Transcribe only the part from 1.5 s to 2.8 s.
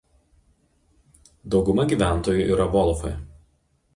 Dauguma gyventojų yra